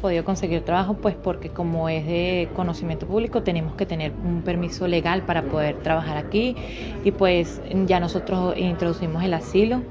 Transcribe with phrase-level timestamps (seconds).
[0.00, 4.88] Podido conseguir trabajo, pues porque como es de conocimiento público tenemos que tener un permiso
[4.88, 6.56] legal para poder trabajar aquí
[7.04, 9.82] y pues ya nosotros introducimos el asilo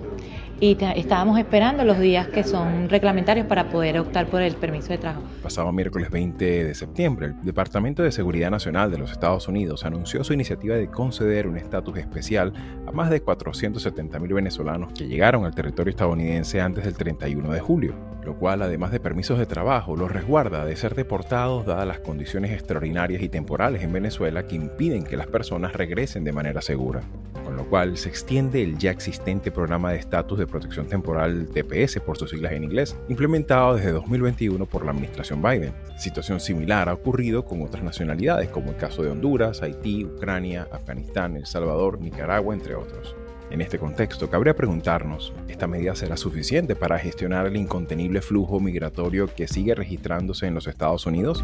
[0.62, 4.98] y estábamos esperando los días que son reglamentarios para poder optar por el permiso de
[4.98, 5.22] trabajo.
[5.42, 10.24] Pasado miércoles 20 de septiembre, el Departamento de Seguridad Nacional de los Estados Unidos anunció
[10.24, 12.54] su iniciativa de conceder un estatus especial
[12.86, 17.60] a más de 470 mil venezolanos que llegaron al territorio estadounidense antes del 31 de
[17.62, 17.96] julio,
[18.30, 22.52] lo cual, además de permisos de trabajo, los resguarda de ser deportados dadas las condiciones
[22.52, 27.02] extraordinarias y temporales en Venezuela que impiden que las personas regresen de manera segura
[27.50, 32.00] con lo cual se extiende el ya existente programa de estatus de protección temporal TPS
[32.00, 35.74] por sus siglas en inglés, implementado desde 2021 por la administración Biden.
[35.98, 41.38] Situación similar ha ocurrido con otras nacionalidades, como el caso de Honduras, Haití, Ucrania, Afganistán,
[41.38, 43.16] El Salvador, Nicaragua, entre otros.
[43.52, 49.34] En este contexto, cabría preguntarnos, ¿esta medida será suficiente para gestionar el incontenible flujo migratorio
[49.34, 51.44] que sigue registrándose en los Estados Unidos?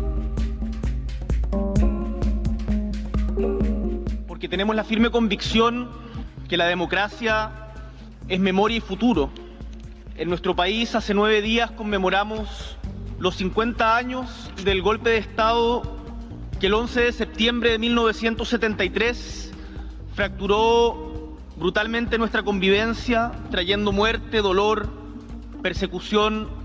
[4.27, 5.89] Porque tenemos la firme convicción
[6.47, 7.51] que la democracia
[8.27, 9.31] es memoria y futuro.
[10.15, 12.77] En nuestro país hace nueve días conmemoramos
[13.17, 15.81] los 50 años del golpe de Estado
[16.59, 19.51] que el 11 de septiembre de 1973
[20.13, 21.24] fracturó
[21.55, 24.89] brutalmente nuestra convivencia, trayendo muerte, dolor,
[25.61, 26.64] persecución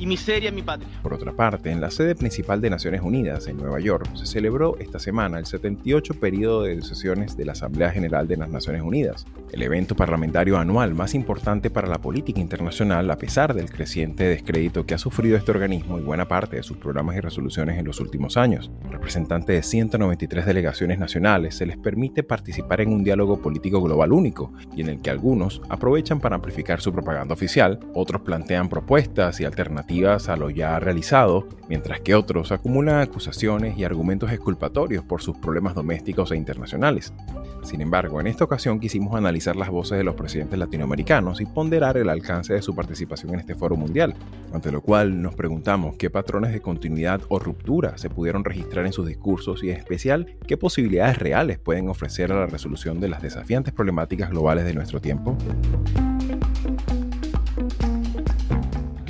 [0.00, 0.88] y miseria en mi patria.
[1.02, 4.78] Por otra parte, en la sede principal de Naciones Unidas, en Nueva York, se celebró
[4.78, 9.26] esta semana el 78 periodo de sesiones de la Asamblea General de las Naciones Unidas,
[9.52, 14.86] el evento parlamentario anual más importante para la política internacional a pesar del creciente descrédito
[14.86, 18.00] que ha sufrido este organismo y buena parte de sus programas y resoluciones en los
[18.00, 18.70] últimos años.
[18.90, 24.54] Representantes de 193 delegaciones nacionales se les permite participar en un diálogo político global único
[24.74, 29.44] y en el que algunos aprovechan para amplificar su propaganda oficial, otros plantean propuestas y
[29.44, 35.36] alternativas a lo ya realizado, mientras que otros acumulan acusaciones y argumentos exculpatorios por sus
[35.36, 37.12] problemas domésticos e internacionales.
[37.64, 41.96] Sin embargo, en esta ocasión quisimos analizar las voces de los presidentes latinoamericanos y ponderar
[41.96, 44.14] el alcance de su participación en este foro mundial,
[44.52, 48.92] ante lo cual nos preguntamos qué patrones de continuidad o ruptura se pudieron registrar en
[48.92, 53.22] sus discursos y en especial qué posibilidades reales pueden ofrecer a la resolución de las
[53.22, 55.36] desafiantes problemáticas globales de nuestro tiempo.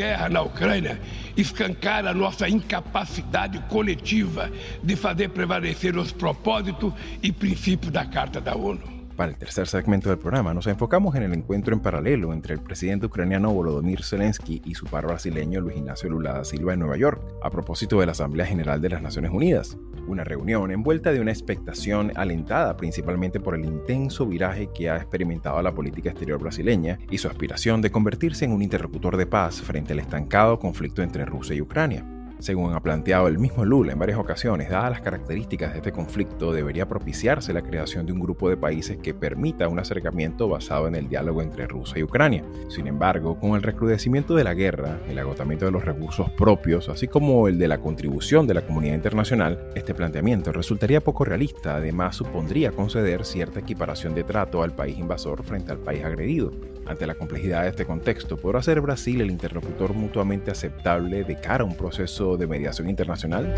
[0.00, 0.98] Guerra na Ucrânia
[1.36, 4.50] escancara nossa incapacidade coletiva
[4.82, 8.99] de fazer prevalecer os propósitos e princípios da Carta da ONU.
[9.20, 12.62] Para el tercer segmento del programa nos enfocamos en el encuentro en paralelo entre el
[12.62, 16.96] presidente ucraniano Volodymyr Zelensky y su par brasileño Luis Ignacio Lula da Silva en Nueva
[16.96, 19.76] York, a propósito de la Asamblea General de las Naciones Unidas.
[20.08, 25.60] Una reunión envuelta de una expectación alentada principalmente por el intenso viraje que ha experimentado
[25.60, 29.92] la política exterior brasileña y su aspiración de convertirse en un interlocutor de paz frente
[29.92, 32.19] al estancado conflicto entre Rusia y Ucrania.
[32.40, 36.52] Según ha planteado el mismo Lula en varias ocasiones, dadas las características de este conflicto,
[36.52, 40.94] debería propiciarse la creación de un grupo de países que permita un acercamiento basado en
[40.94, 42.42] el diálogo entre Rusia y Ucrania.
[42.68, 47.08] Sin embargo, con el recrudecimiento de la guerra, el agotamiento de los recursos propios, así
[47.08, 52.16] como el de la contribución de la comunidad internacional, este planteamiento resultaría poco realista, además
[52.16, 56.52] supondría conceder cierta equiparación de trato al país invasor frente al país agredido.
[56.86, 61.62] Ante la complejidad de este contexto, ¿podrá ser Brasil el interlocutor mutuamente aceptable de cara
[61.62, 63.54] a un proceso de mediación internacional?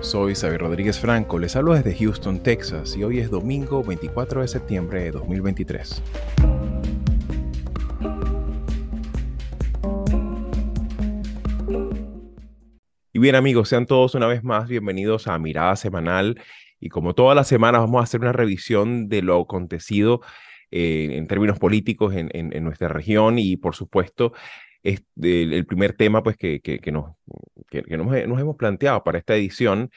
[0.00, 4.48] Soy Xavier Rodríguez Franco, les hablo desde Houston, Texas, y hoy es domingo 24 de
[4.48, 6.02] septiembre de 2023.
[13.12, 16.40] Y bien amigos, sean todos una vez más bienvenidos a Mirada Semanal
[16.80, 20.20] y como todas las semanas vamos a hacer una revisión de lo acontecido
[20.70, 24.32] eh, en términos políticos en, en, nuestra región y por supuesto
[24.82, 27.16] es el, primer tema pues que, que, que nos,
[27.68, 29.90] que, nos, hemos planteado para esta edición.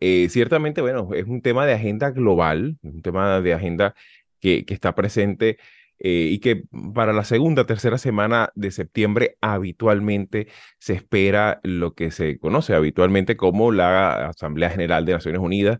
[0.00, 3.94] Eh, ciertamente, bueno, es un tema de agenda global, un tema de agenda
[4.40, 5.58] que, que está presente
[6.00, 6.62] eh, y que
[6.94, 10.46] para la segunda, tercera semana de septiembre habitualmente
[10.78, 15.78] se espera lo que se conoce habitualmente como la Asamblea General de Naciones Unidas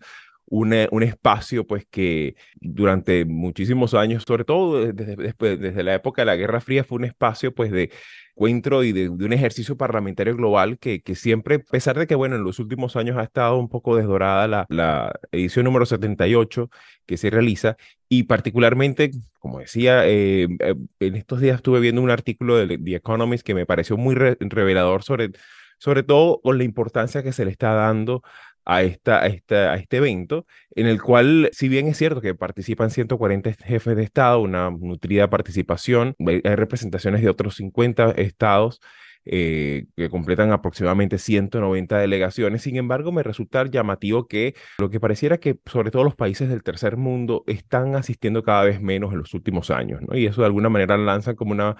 [0.50, 6.22] un, un espacio pues que durante muchísimos años, sobre todo desde, después, desde la época
[6.22, 7.90] de la Guerra Fría, fue un espacio pues de
[8.38, 12.36] encuentro y de, un ejercicio parlamentario global que, que, siempre, a pesar de que, bueno,
[12.36, 16.70] en los últimos años ha estado un poco desdorada la, la edición número 78
[17.04, 17.76] que se realiza
[18.08, 19.10] y particularmente,
[19.40, 23.54] como decía, eh, eh, en estos días estuve viendo un artículo de The Economist que
[23.54, 25.30] me pareció muy revelador sobre,
[25.78, 28.22] sobre todo con la importancia que se le está dando
[28.68, 32.90] a, esta, esta, a este evento, en el cual, si bien es cierto que participan
[32.90, 38.80] 140 jefes de Estado, una nutrida participación, hay representaciones de otros 50 estados,
[39.24, 42.60] eh, que completan aproximadamente 190 delegaciones.
[42.62, 46.62] Sin embargo, me resulta llamativo que lo que pareciera que sobre todo los países del
[46.62, 50.02] tercer mundo están asistiendo cada vez menos en los últimos años.
[50.12, 51.76] Y eso de alguna manera lanza como una,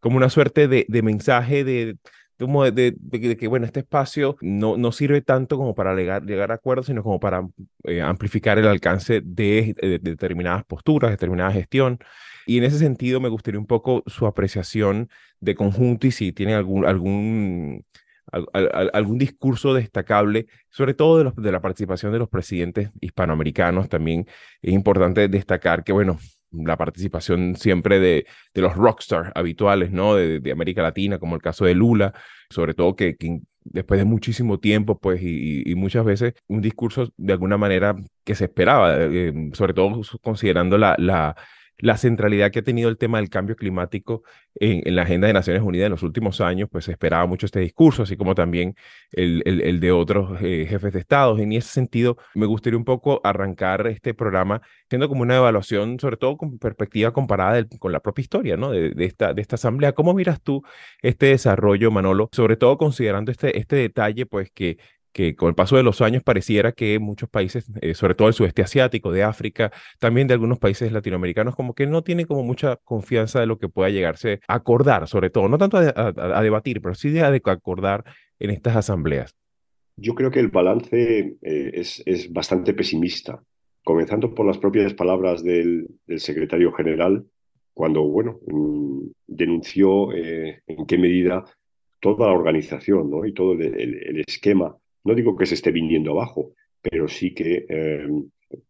[0.00, 1.96] como una suerte de mensaje de
[2.38, 6.86] de, que, bueno, este espacio no, no sirve tanto como para llegar, llegar a acuerdos,
[6.86, 7.46] sino como para
[7.84, 11.98] eh, amplificar el alcance de, determinadas posturas, determinada gestión.
[12.46, 15.08] Y en ese sentido me gustaría un poco su apreciación
[15.40, 17.84] de conjunto y si tiene algún, algún,
[18.32, 23.88] algún discurso destacable, sobre todo de, los, de la participación de los presidentes hispanoamericanos.
[23.88, 24.26] También
[24.60, 26.18] es importante destacar que, bueno,
[26.52, 30.14] la participación siempre de, de los rockstars habituales, ¿no?
[30.14, 32.12] De, de, América Latina, como el caso de Lula,
[32.50, 33.16] sobre todo que,
[33.64, 38.44] después de muchísimo tiempo, pues, y, muchas veces un discurso de alguna manera que se
[38.44, 41.36] esperaba, eh, sobre todo considerando la, la
[41.78, 44.22] la centralidad que ha tenido el tema del cambio climático
[44.54, 48.04] en, la agenda de Naciones Unidas en los últimos años, pues esperaba mucho este discurso,
[48.04, 48.76] así como también
[49.10, 51.38] el, de otros eh, jefes de Estado.
[51.38, 56.16] En ese sentido, me gustaría un poco arrancar este programa siendo como una evaluación, sobre
[56.16, 58.70] todo con perspectiva comparada con la propia historia ¿no?
[58.70, 59.92] de, de, esta, de esta asamblea.
[59.92, 60.62] ¿Cómo miras tú
[61.02, 62.28] este desarrollo, Manolo?
[62.32, 64.78] Sobre todo considerando este, este detalle, pues que
[65.12, 68.34] que con el paso de los años pareciera que muchos países, eh, sobre todo el
[68.34, 72.76] sudeste asiático, de África, también de algunos países latinoamericanos, como que no tienen como mucha
[72.76, 76.94] confianza de lo que pueda llegarse a acordar, sobre todo, no tanto a, debatir, pero
[76.94, 78.04] sí de acordar
[78.38, 79.36] en estas asambleas.
[79.96, 83.42] Yo creo que el balance eh, es, es, bastante pesimista,
[83.84, 87.26] comenzando por las propias palabras del, secretario general,
[87.74, 91.44] cuando, bueno, mm, denunció eh, en qué medida
[92.00, 93.24] toda la organización ¿no?
[93.26, 98.06] y todo el esquema no digo que se esté viniendo abajo, pero sí que eh,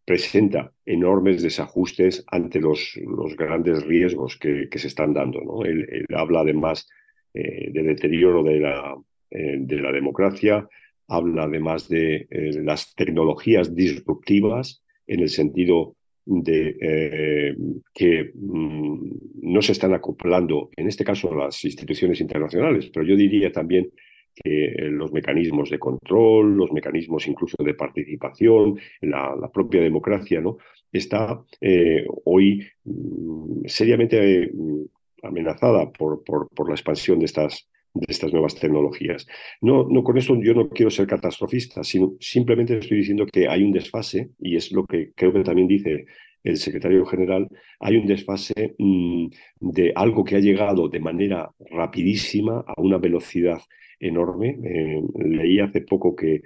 [0.05, 2.99] presenta enormes desajustes ante los,
[3.37, 5.63] grandes riesgos que, se están dando.
[5.65, 6.87] Él, habla además
[7.33, 8.95] eh, de deterioro de la,
[9.31, 10.67] eh, democracia,
[11.07, 12.27] habla además de
[12.63, 15.95] las tecnologías disruptivas en el sentido
[16.25, 17.55] de
[17.93, 23.51] que mm, no se están acoplando, en este caso, las instituciones internacionales, pero yo diría
[23.51, 23.91] también
[24.35, 30.57] que eh, los mecanismos de control, los mecanismos incluso de participación, la, propia democracia, ¿no?
[30.91, 34.83] está eh, hoy mm, seriamente mm,
[35.23, 39.25] amenazada por, por, la expansión de estas, de estas nuevas tecnologías.
[39.61, 43.63] No, no, con esto yo no quiero ser catastrofista, sino simplemente estoy diciendo que hay
[43.63, 46.05] un desfase, y es lo que creo que también dice
[46.43, 47.47] el secretario general,
[47.79, 49.27] hay un desfase mm,
[49.59, 53.61] de algo que ha llegado de manera rapidísima a una velocidad
[53.99, 54.59] enorme.
[54.63, 56.41] Eh, leí hace poco que,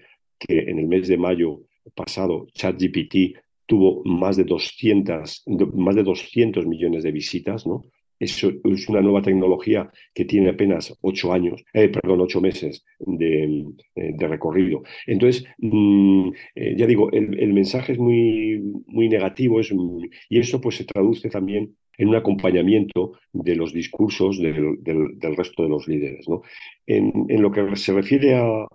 [0.47, 1.61] en el mes de mayo
[1.95, 7.85] pasado ChatGPT tuvo más de 200, más de 200 millones de visitas, ¿no?
[8.19, 13.66] Eso es una nueva tecnología que tiene apenas ocho años, eh, perdón, ocho meses de,
[13.95, 14.83] eh, recorrido.
[15.06, 16.30] Entonces, mm,
[16.76, 19.71] ya digo, el, mensaje es muy, muy negativo es,
[20.30, 24.78] y eso pues se traduce también en un acompañamiento de los discursos del,
[25.36, 26.30] resto de los líderes.
[26.30, 26.44] ¿no?
[26.86, 28.68] En, lo que se refiere a,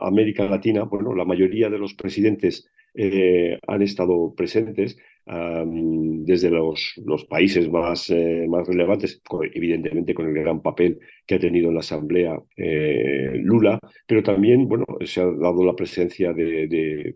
[0.00, 4.98] América Latina, bueno, la mayoría de los presidentes eh, han estado presentes
[5.30, 9.20] desde los, los, países más, eh, más relevantes,
[9.52, 14.66] evidentemente con el gran papel que ha tenido en la Asamblea eh, Lula, pero también
[14.66, 17.14] bueno, se ha dado la presencia de, de,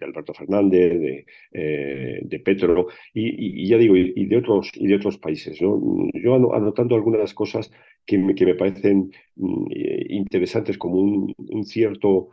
[0.00, 5.18] Alberto Fernández, de, eh, de Petro, y, ya digo, y, de otros, y de otros
[5.18, 5.56] países.
[5.60, 5.78] Yo
[6.54, 7.70] anotando algunas cosas
[8.04, 9.66] que me, que me parecen mm,
[10.08, 12.30] interesantes, como un, cierto,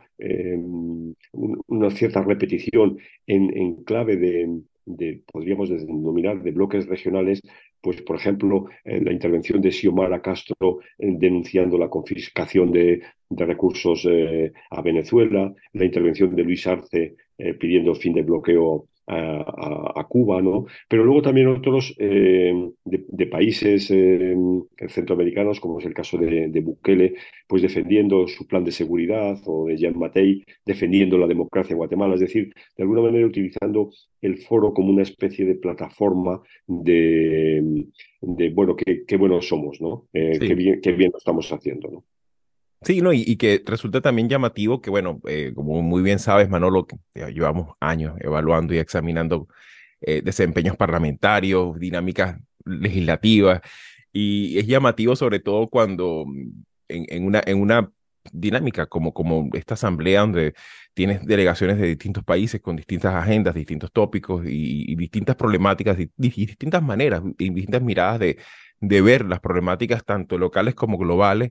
[1.68, 7.42] una cierta repetición en clave de de, podríamos denominar, de bloques regionales,
[7.80, 14.82] pues por ejemplo, la intervención de Xiomara Castro denunciando la confiscación de, recursos eh, a
[14.82, 20.66] Venezuela, la intervención de Luis Arce eh, pidiendo fin del bloqueo a, Cuba, ¿no?
[20.88, 22.52] Pero luego también otros eh,
[22.84, 24.36] de, países eh,
[24.88, 27.14] centroamericanos, como es el caso de, Bukele,
[27.46, 32.14] pues defendiendo su plan de seguridad, o de Jean Matei, defendiendo la democracia en Guatemala,
[32.14, 33.90] es decir, de alguna manera utilizando
[34.20, 37.86] el foro como una especie de plataforma de,
[38.52, 40.08] bueno, qué, buenos somos, ¿no?
[40.12, 42.04] Eh, qué, bien, qué bien lo estamos haciendo, ¿no?
[42.82, 46.86] Sí, no, y, que resulta también llamativo que, bueno, eh, como muy bien sabes, Manolo,
[46.86, 49.48] que llevamos años evaluando y examinando
[50.00, 53.60] eh, desempeños parlamentarios, dinámicas legislativas,
[54.12, 57.90] y es llamativo sobre todo cuando mm, en, una, en una
[58.32, 60.54] dinámica como, como esta asamblea donde
[60.94, 66.82] tienes delegaciones de distintos países con distintas agendas, distintos tópicos y, distintas problemáticas y, distintas
[66.82, 68.38] maneras y distintas miradas de,
[68.80, 71.50] de ver las problemáticas tanto locales como globales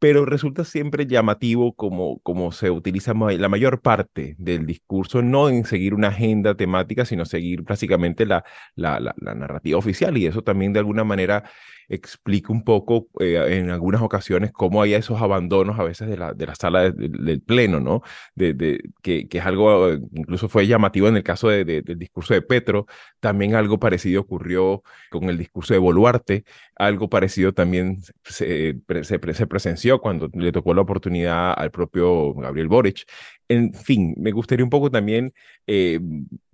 [0.00, 5.66] pero resulta siempre llamativo como, como se utiliza la mayor parte del discurso, no en
[5.66, 8.42] seguir una agenda temática, sino seguir básicamente la,
[8.76, 10.16] la, narrativa oficial.
[10.16, 11.44] Y eso también de alguna manera
[11.90, 16.32] explica un poco eh, en algunas ocasiones cómo hay esos abandonos a veces de la,
[16.32, 18.02] de la sala del pleno, ¿no?
[18.34, 22.42] De, de que, es algo, incluso fue llamativo en el caso de, del discurso de
[22.42, 22.86] Petro,
[23.18, 26.44] también algo parecido ocurrió con el discurso de Boluarte,
[26.76, 32.68] algo parecido también se, se, se presenció cuando le tocó la oportunidad al propio Gabriel
[32.68, 33.04] Boric
[33.50, 35.34] en fin, me gustaría un poco también
[35.66, 35.98] eh,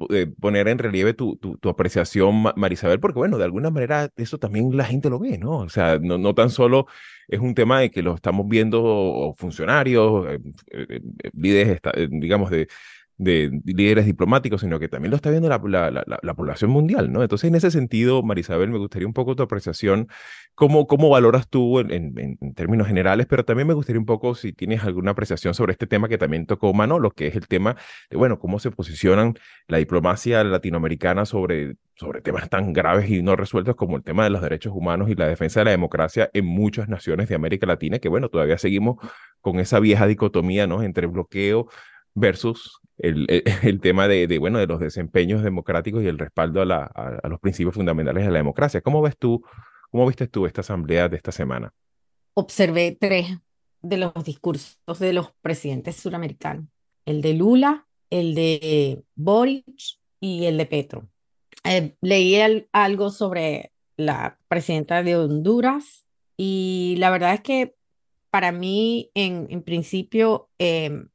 [0.08, 4.74] eh, poner en relieve tu, tu, apreciación, Marisabel, porque bueno, de alguna manera eso también
[4.74, 5.58] la gente lo ve, ¿no?
[5.58, 6.86] O sea, no, no tan solo
[7.28, 10.26] es un tema de que lo estamos viendo funcionarios,
[10.70, 11.00] eh,
[11.34, 12.66] líderes, digamos, de,
[13.18, 15.58] de líderes diplomáticos, sino que también lo está viendo la,
[15.90, 17.22] la, la, población mundial, ¿no?
[17.22, 20.08] Entonces, en ese sentido, Marisabel, me gustaría un poco tu apreciación,
[20.54, 24.52] cómo, cómo valoras tú en, en, términos generales, pero también me gustaría un poco si
[24.52, 27.76] tienes alguna apreciación sobre este tema que también tocó Manolo, que es el tema
[28.10, 29.34] de, bueno, cómo se posicionan
[29.66, 34.30] la diplomacia latinoamericana sobre, sobre temas tan graves y no resueltos como el tema de
[34.30, 37.98] los derechos humanos y la defensa de la democracia en muchas naciones de América Latina,
[37.98, 38.96] que bueno, todavía seguimos
[39.40, 40.82] con esa vieja dicotomía, ¿no?
[40.82, 41.68] Entre bloqueo
[42.16, 43.26] versus el,
[43.62, 47.28] el, tema de, de, bueno, de los desempeños democráticos y el respaldo a, la, a,
[47.28, 48.80] los principios fundamentales de la democracia.
[48.80, 49.44] ¿Cómo ves tú,
[49.90, 51.72] cómo viste tú esta asamblea de esta semana?
[52.34, 53.38] Observé tres
[53.82, 56.66] de los discursos de los presidentes suramericanos,
[57.04, 61.08] el de Lula, el de Boric y el de Petro.
[61.64, 62.36] Eh, leí
[62.72, 66.06] algo sobre la presidenta de Honduras
[66.36, 67.74] y la verdad es que
[68.30, 71.06] para mí, en, en principio, eh,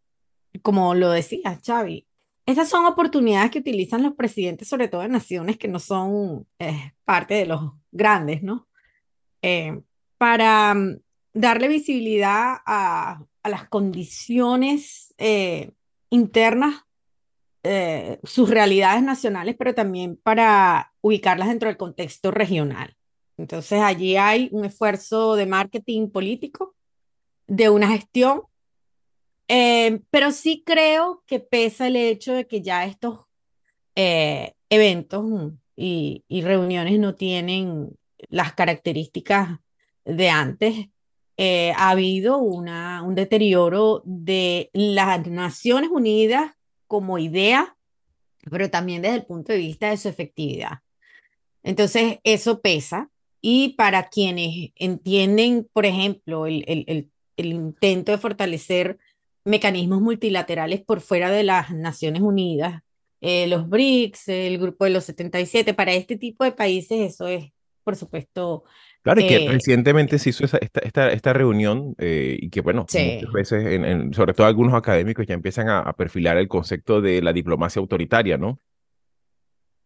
[0.61, 2.07] como lo decía Xavi,
[2.45, 6.93] estas son oportunidades que utilizan los presidentes, sobre todo en naciones que no son eh,
[7.05, 8.67] parte de los grandes, ¿no?
[9.41, 9.81] Eh,
[10.17, 10.99] para mm,
[11.33, 15.71] darle visibilidad a, a las condiciones eh,
[16.09, 16.83] internas,
[18.23, 22.97] sus realidades nacionales, pero también para ubicarlas dentro del contexto regional.
[23.37, 26.75] Entonces allí hay un esfuerzo de marketing político,
[27.45, 28.41] de una gestión
[29.53, 33.19] eh, pero sí creo que pesa el hecho de que ya estos
[33.97, 37.89] eh, eventos y, reuniones no tienen
[38.29, 39.59] las características
[40.05, 40.87] de antes.
[41.35, 46.53] Eh, ha habido una, un deterioro de las Naciones Unidas
[46.87, 47.75] como idea,
[48.49, 50.79] pero también desde el punto de vista de su efectividad.
[51.61, 53.09] Entonces, eso pesa.
[53.41, 58.97] Y para quienes entienden, por ejemplo, el, el, el intento de fortalecer
[59.43, 62.81] mecanismos multilaterales por fuera de las Naciones Unidas,
[63.21, 67.51] eh, los BRICS, el grupo de los 77, para este tipo de países eso es,
[67.83, 68.63] por supuesto...
[69.03, 72.81] Claro, y que eh, recientemente se hizo esta, esta, esta reunión eh, y que, bueno,
[72.81, 77.33] muchas veces, en, sobre todo algunos académicos ya empiezan a, perfilar el concepto de la
[77.33, 78.59] diplomacia autoritaria, ¿no?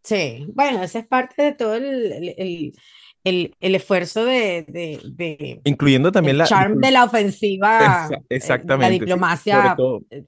[0.04, 2.74] Sí, bueno, esa es parte de todo el el, el
[3.26, 6.46] esfuerzo de, de, Incluyendo también la...
[6.46, 8.10] charm de la ofensiva.
[8.12, 8.94] Eh, exactamente.
[8.94, 9.76] La diplomacia.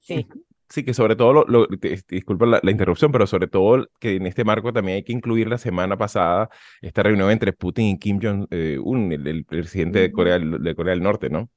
[0.02, 0.26] Sí,
[0.68, 0.84] sí.
[0.84, 1.66] que sobre todo, lo,
[2.08, 5.58] disculpa la, interrupción, pero sobre todo que en este marco también hay que incluir la
[5.58, 6.50] semana pasada
[6.82, 11.30] esta reunión entre Putin y Kim Jong-un, el, presidente de Corea, de Corea del Norte,
[11.30, 11.48] ¿no?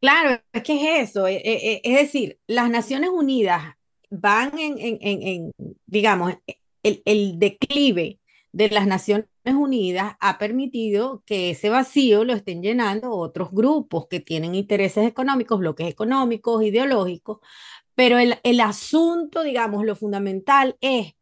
[0.00, 1.26] Claro, es que es eso.
[1.26, 3.74] Eh, eh, es decir, las Naciones Unidas
[4.10, 5.52] van en, en, en,
[5.86, 6.34] digamos,
[6.82, 8.18] el, el declive
[8.52, 14.20] de las Naciones Unidas ha permitido que ese vacío lo estén llenando otros grupos que
[14.20, 17.38] tienen intereses económicos, bloques económicos, ideológicos,
[17.94, 21.14] pero el, el asunto, digamos, lo fundamental es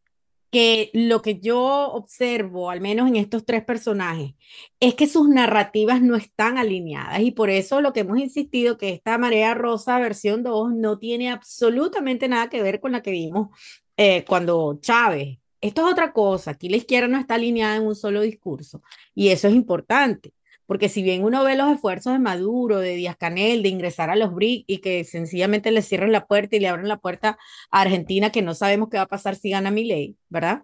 [0.51, 1.59] que lo que yo
[1.91, 4.33] observo, al menos en estos tres personajes,
[4.79, 8.89] es que sus narrativas no están alineadas y por eso lo que hemos insistido que
[8.89, 13.49] esta Marea Rosa versión 2 no tiene absolutamente nada que ver con la que vimos
[13.97, 15.39] eh, cuando Chávez.
[15.61, 18.81] Esto es otra cosa, aquí la izquierda no está alineada en un solo discurso
[19.15, 20.33] y eso es importante.
[20.67, 24.17] Porque si bien uno ve los esfuerzos de Maduro, de Díaz Canel, de ingresar a
[24.17, 27.37] los BRIC y que sencillamente le cierren la puerta y le abren la puerta
[27.71, 30.63] a Argentina, que no sabemos qué va a pasar si gana ley, ¿verdad?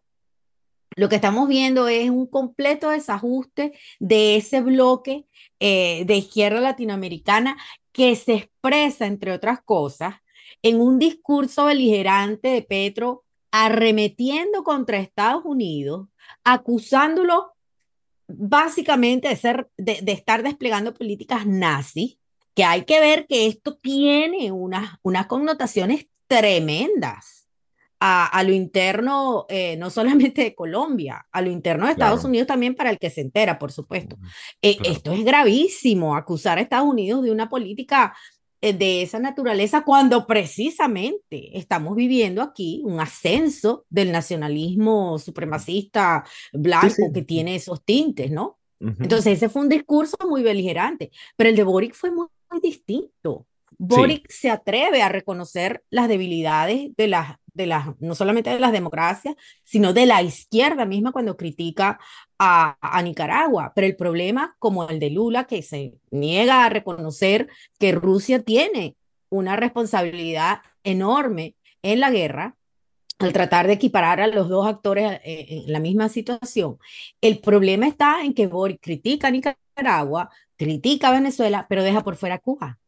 [0.95, 5.25] Lo que estamos viendo es un completo desajuste de ese bloque
[5.59, 7.57] eh, de izquierda latinoamericana
[7.91, 10.15] que se expresa, entre otras cosas,
[10.61, 13.23] en un discurso beligerante de Petro
[13.55, 16.07] arremetiendo contra Estados Unidos,
[16.43, 17.53] acusándolo
[18.27, 22.17] básicamente de, ser, de, estar desplegando políticas nazis,
[22.55, 27.47] que hay que ver que esto tiene unas, unas connotaciones tremendas
[27.99, 32.75] a, lo interno, eh, no solamente de Colombia, a lo interno de Estados Unidos también
[32.75, 34.17] para el que se entera, por supuesto.
[34.61, 38.13] Eh, esto es gravísimo, acusar a Estados Unidos de una política
[38.71, 47.23] de esa naturaleza cuando precisamente estamos viviendo aquí un ascenso del nacionalismo supremacista blanco que
[47.23, 48.59] tiene esos tintes, ¿no?
[48.79, 52.27] Entonces ese fue un discurso muy beligerante, pero el de Boric fue muy,
[52.61, 53.47] distinto.
[53.79, 58.71] Boric se atreve a reconocer las debilidades de las de las, no solamente de las
[58.71, 61.99] democracias, sino de la izquierda misma cuando critica
[62.39, 63.71] a, a, Nicaragua.
[63.75, 68.95] Pero el problema, como el de Lula, que se niega a reconocer que Rusia tiene
[69.29, 72.55] una responsabilidad enorme en la guerra,
[73.19, 76.77] al tratar de equiparar a los dos actores eh, en la misma situación,
[77.21, 82.15] el problema está en que Boris critica a Nicaragua, critica a Venezuela, pero deja por
[82.15, 82.79] fuera a Cuba.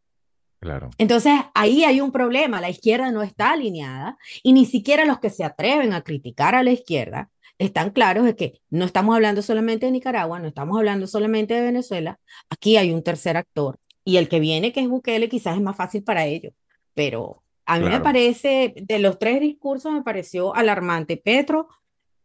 [0.98, 5.29] Entonces, ahí hay un problema, la izquierda no está alineada y ni siquiera los que
[5.29, 9.86] se atreven a criticar a la izquierda están claros de que no estamos hablando solamente
[9.86, 12.19] de Nicaragua, no estamos hablando solamente de Venezuela,
[12.50, 15.75] aquí hay un tercer actor y el que viene, que es Bukele, quizás es más
[15.75, 16.53] fácil para ellos,
[16.93, 21.67] pero a mí me parece, de los tres discursos me pareció alarmante Petro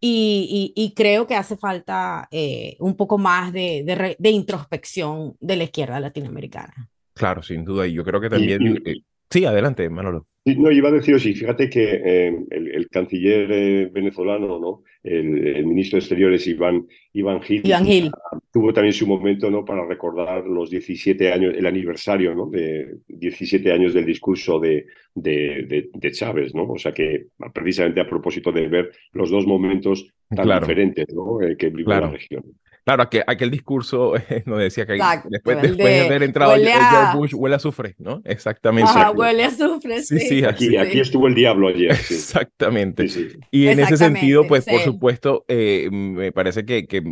[0.01, 6.90] y, creo que hace falta eh, un poco más de introspección de la izquierda latinoamericana.
[7.15, 7.87] Claro, sin duda.
[7.87, 8.83] Y yo creo que también...
[8.85, 10.27] Eh, sí, adelante, Manolo.
[10.45, 14.83] No, iba a decir, sí, fíjate que eh, el, canciller eh, venezolano, ¿no?
[15.03, 18.11] El, ministro de Exteriores, Iván, Iván Gil, Iván Gil.
[18.51, 19.65] tuvo también su momento ¿no?
[19.65, 22.47] para recordar los 17 años, el aniversario ¿no?
[22.47, 26.65] de 17 años del discurso de, de, de, Chávez, ¿no?
[26.65, 31.39] O sea que precisamente a propósito de ver los dos momentos tan diferentes ¿no?
[31.57, 32.45] que vive la región.
[32.85, 34.15] Claro, aquel, aquel discurso
[34.47, 38.23] nos decía que después, de, haber entrado George Bush huele a azufre, ¿no?
[38.25, 38.91] Exactamente.
[38.91, 40.19] Ajá, huele a azufre, sí.
[40.21, 41.91] sí, aquí, aquí, estuvo el diablo ayer.
[41.93, 43.07] Exactamente.
[43.51, 47.03] Y en ese sentido, pues por supuesto, eh, me parece que, que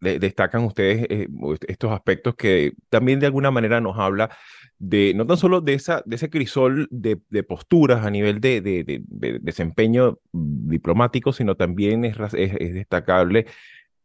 [0.00, 1.28] destacan ustedes eh,
[1.66, 4.30] estos aspectos que también de alguna manera nos habla
[4.78, 8.60] de no tan solo de, esa, de ese crisol de, de posturas a nivel de,
[8.60, 13.46] de, desempeño diplomático, sino también es, es destacable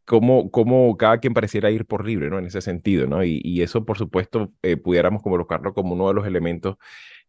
[0.04, 2.38] cómo, cómo cada quien pareciera ir por libre, ¿no?
[2.38, 3.24] En ese sentido, ¿no?
[3.24, 6.76] Y, y eso, por supuesto, eh, pudiéramos colocarlo como uno de los elementos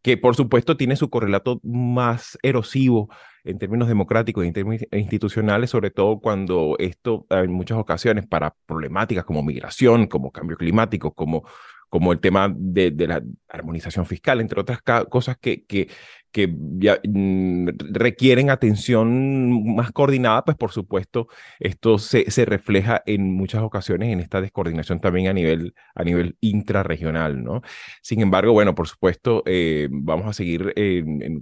[0.02, 3.10] que, por supuesto, tiene su correlato más erosivo
[3.46, 9.44] en términos democráticos e institucionales, sobre todo cuando esto, en muchas ocasiones, para problemáticas como
[9.44, 11.46] migración, como cambio climático, como
[11.94, 14.80] como el tema de, de, la armonización fiscal, entre otras
[15.12, 15.90] cosas que, que,
[16.34, 21.28] que mm, requieren atención más coordinada, pues por supuesto
[21.60, 26.36] esto se, se, refleja en muchas ocasiones en esta descoordinación también a nivel, a nivel
[26.42, 27.62] intrarregional, ¿no?
[28.02, 30.74] Sin embargo, bueno, por supuesto, eh, vamos a seguir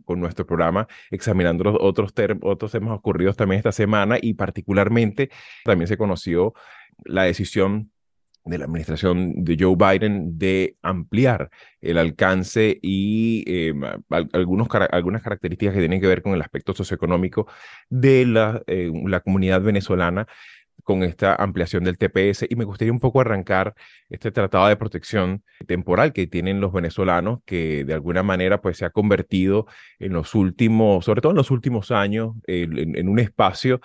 [0.06, 5.30] con nuestro programa examinando los otros, otros temas ocurridos también esta semana y particularmente
[5.64, 6.54] también se conoció
[7.06, 7.92] la decisión
[8.44, 11.50] de la administración de Joe Biden de ampliar
[11.80, 13.74] el alcance y eh,
[14.34, 17.48] algunos, algunas características que tienen que ver con el aspecto socioeconómico
[17.90, 20.28] de la, eh, la comunidad venezolana
[20.84, 23.76] con esta ampliación del TPS y me gustaría un poco arrancar
[24.10, 28.86] este tratado de protección temporal que tienen los venezolanos que de alguna manera pues se
[28.86, 29.68] ha convertido
[30.00, 33.80] en los últimos, sobre todo en los últimos años, en un espacio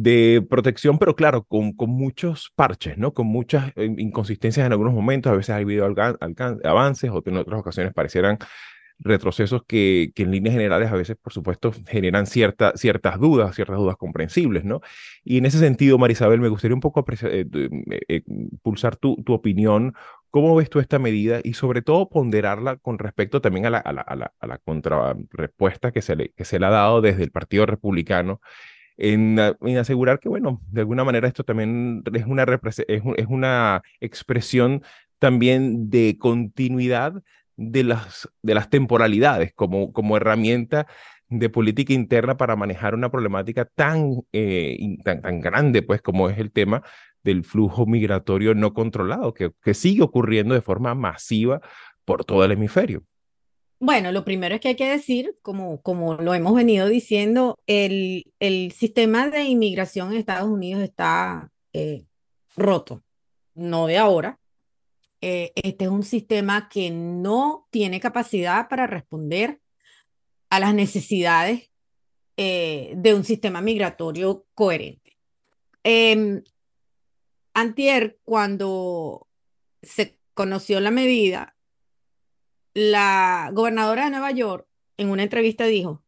[0.00, 3.14] de protección, pero claro, con, con muchos parches, ¿no?
[3.14, 5.84] Con muchas eh, inconsistencias en algunos momentos, a veces ha habido
[6.64, 8.38] avances, o en otras ocasiones parecieran
[9.00, 13.76] retrocesos que, que, en líneas generales a veces, por supuesto, generan cierta, ciertas dudas, ciertas
[13.76, 14.82] dudas comprensibles, ¿no?
[15.24, 17.46] Y en ese sentido, Marisabel, me gustaría un poco eh,
[18.08, 18.22] eh,
[18.62, 19.94] pulsar tu, tu opinión.
[20.30, 23.92] ¿Cómo ves tú esta medida y sobre todo ponderarla con respecto también a la, a
[23.92, 27.24] la, a la, a la contrarrespuesta que se, le, que se le ha dado desde
[27.24, 28.40] el Partido Republicano
[28.98, 29.38] en,
[29.78, 32.44] asegurar que, bueno, de alguna manera esto también es una,
[32.88, 34.82] es, una expresión
[35.18, 37.22] también de continuidad
[37.56, 40.86] de las, de las temporalidades como, como herramienta
[41.28, 46.38] de política interna para manejar una problemática tan, eh, tan, tan, grande, pues, como es
[46.38, 46.82] el tema
[47.22, 51.60] del flujo migratorio no controlado, que, que sigue ocurriendo de forma masiva
[52.04, 53.04] por todo el hemisferio.
[53.80, 58.32] Bueno, lo primero es que hay que decir, como, como lo hemos venido diciendo, el,
[58.40, 62.04] el sistema de inmigración en Estados Unidos está eh,
[62.56, 63.04] roto,
[63.54, 64.40] no de ahora.
[65.20, 69.60] Eh, este es un sistema que no tiene capacidad para responder
[70.50, 71.70] a las necesidades
[72.36, 75.18] eh, de un sistema migratorio coherente.
[75.84, 76.42] Em,
[77.54, 79.28] antier, cuando
[79.82, 81.56] se conoció la medida,
[82.74, 86.02] la gobernadora de Nueva York en una entrevista dijo,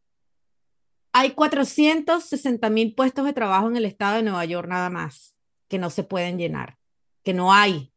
[1.13, 5.37] hay 460 mil puestos de trabajo en el estado de Nueva York nada más
[5.69, 6.77] que no se pueden llenar,
[7.23, 7.93] que no hay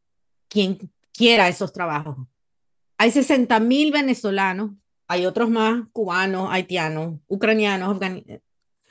[0.48, 0.78] quien
[1.12, 2.16] quiera esos trabajos.
[2.98, 4.70] Hay 60 mil venezolanos,
[5.08, 8.42] hay otros más cubanos, haitianos, ucranianos, afganistanos,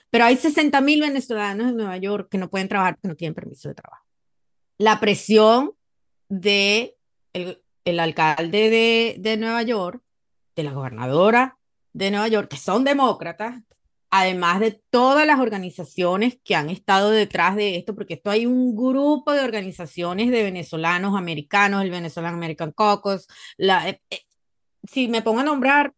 [0.09, 3.33] pero hay 60 mil venezolanos en Nueva York que no pueden trabajar porque no tienen
[3.33, 4.05] permiso de trabajo.
[4.77, 5.73] La presión
[6.29, 6.95] de
[7.33, 10.01] el, el alcalde de, Nueva York,
[10.55, 11.57] de la gobernadora
[11.93, 13.61] de Nueva York, que son demócratas,
[14.09, 18.75] además de todas las organizaciones que han estado detrás de esto, porque esto hay un
[18.75, 24.19] grupo de organizaciones de venezolanos americanos, el Venezuelan American Caucus, eh, eh,
[24.83, 25.93] si me pongo a nombrar,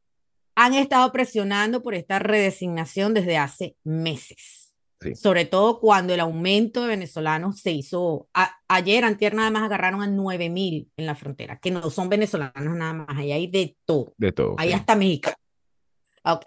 [0.56, 4.65] han estado presionando por esta redesignación desde hace meses.
[5.14, 8.28] Sobre todo cuando el aumento de venezolanos se hizo.
[8.68, 12.76] ayer, antier, nada más agarraron a 9 mil en la frontera, que no son venezolanos
[12.76, 14.14] nada más, ahí hay de todo.
[14.18, 14.56] De todo.
[14.58, 15.32] Ahí hasta México.
[16.24, 16.46] Ok.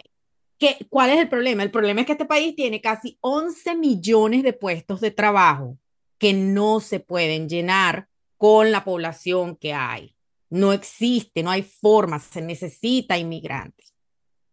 [0.59, 1.63] ¿Qué, ¿Cuál es el problema?
[1.63, 5.79] El problema es que este país tiene casi 11 millones de puestos de trabajo
[6.19, 10.17] que no se pueden llenar con la población que hay.
[10.51, 13.95] No existe, no hay forma, se necesita inmigrantes.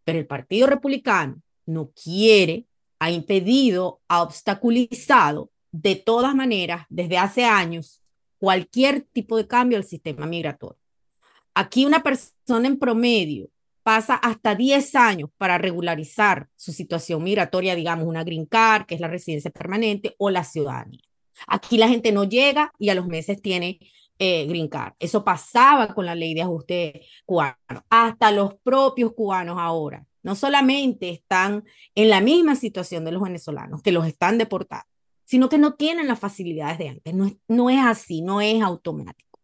[0.04, 2.68] Pero el Partido Republicano no quiere
[3.00, 8.02] ha impedido, ha obstaculizado de todas maneras desde hace años
[8.38, 10.80] cualquier tipo de cambio al sistema migratorio.
[11.54, 13.50] Aquí una persona en promedio
[13.84, 19.02] pasa hasta 10 años para regularizar su situación migratoria, digamos una green card, que es
[19.02, 21.02] la residencia permanente, o la ciudadanía.
[21.48, 23.80] Aquí la gente no llega y a los meses tiene
[24.18, 24.94] eh, green card.
[25.00, 27.58] Eso pasaba con la ley de ajuste cubano.
[27.90, 33.84] Hasta los propios cubanos ahora no solamente están en la misma situación de los venezolanos,
[33.84, 34.88] que los están deportando,
[35.24, 37.14] sino que no tienen las facilidades de antes.
[37.48, 39.40] No es, así, no es automático.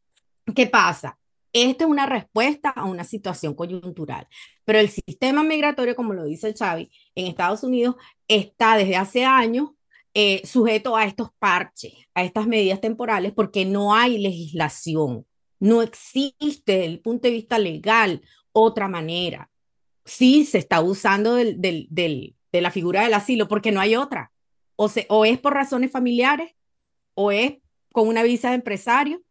[0.56, 1.20] ¿Qué pasa?
[1.54, 4.28] Esto es una respuesta a una situación coyuntural,
[4.65, 7.96] pero el sistema migratorio, como lo dice Xavi, en Estados Unidos
[8.28, 9.70] está desde hace años
[10.15, 15.28] eh, sujeto a estos parches, a estas medidas temporales, porque no hay legislación,
[15.60, 19.51] no existe desde el punto de vista legal otra manera
[20.12, 24.32] sí se está usando del, del, de la figura del asilo porque no hay otra.
[24.76, 26.52] O, se, o es por razones familiares,
[27.13, 27.60] o es
[27.93, 29.21] con una visa de empresario,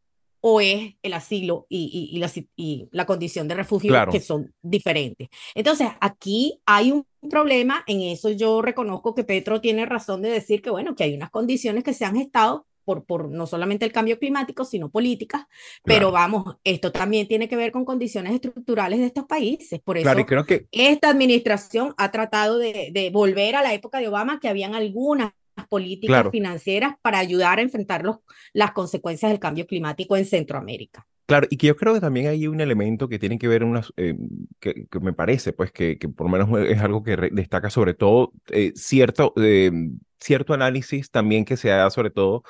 [0.40, 5.28] o es el asilo y, y, la, y la, condición de refugio que son diferentes.
[5.54, 10.62] Entonces, aquí hay un problema, en eso yo reconozco que Petro tiene razón de decir
[10.62, 13.92] que, bueno, que hay unas condiciones que se han estado por, por no solamente el
[13.92, 15.46] cambio climático, sino políticas,
[15.84, 19.78] pero vamos, esto también tiene que ver con condiciones estructurales de estos países.
[19.78, 20.66] Por eso creo que...
[20.72, 25.32] esta administración ha tratado de, de, volver a la época de Obama, que habían algunas
[25.68, 28.16] políticas financieras para ayudar a enfrentar los,
[28.52, 31.06] las consecuencias del cambio climático en Centroamérica.
[31.26, 33.92] Claro, y que yo creo que también hay un elemento que tiene que ver, unas,
[33.96, 34.16] eh,
[34.58, 37.94] que, que, me parece, pues, que, que, por lo menos es algo que destaca sobre
[37.94, 39.70] todo eh, cierto, eh,
[40.18, 42.42] cierto análisis también que se da sobre todo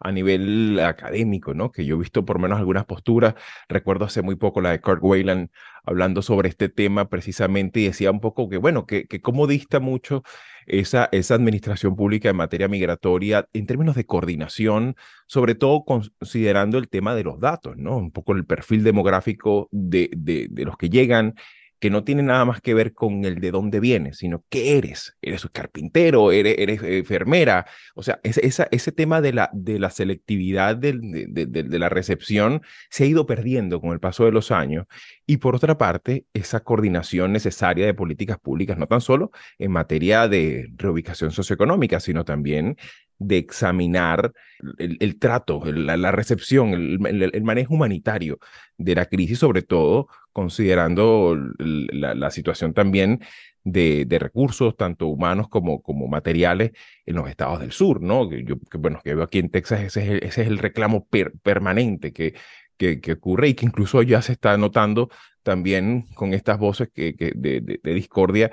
[0.00, 1.72] a nivel académico, ¿no?
[1.72, 3.34] Que yo he visto por menos algunas posturas.
[3.68, 5.50] Recuerdo hace muy poco la de Kurt Wayland
[5.84, 9.80] hablando sobre este tema precisamente y decía un poco que, bueno, que, que cómo dista
[9.80, 10.22] mucho
[10.66, 16.88] esa, esa administración pública en materia migratoria en términos de coordinación, sobre todo considerando el
[16.88, 17.96] tema de los datos, ¿no?
[17.96, 21.34] Un poco el perfil demográfico de, de, de los que llegan
[21.78, 25.16] que no tiene nada más que ver con el de dónde vienes, sino qué eres.
[25.22, 27.66] Eres un carpintero, eres, eres enfermera.
[27.94, 31.88] O sea, ese, esa, ese tema de la, de la selectividad de, de, de, la
[31.88, 34.86] recepción se ha ido perdiendo con el paso de los años.
[35.26, 40.28] Y por otra parte, esa coordinación necesaria de políticas públicas, no tan solo en materia
[40.28, 42.76] de reubicación socioeconómica, sino también
[43.18, 44.32] de examinar
[44.78, 48.38] el, trato, la, recepción, el, manejo humanitario
[48.76, 53.20] de la crisis, sobre todo considerando la, situación también
[53.64, 56.72] de, recursos, tanto humanos como, como materiales,
[57.06, 58.30] en los estados del sur, ¿no?
[58.30, 61.08] Yo, que, bueno, que veo aquí en Texas, ese es el, reclamo
[61.42, 62.34] permanente que,
[62.76, 65.10] que, ocurre y que incluso ya se está notando
[65.42, 68.52] también con estas voces que, de, discordia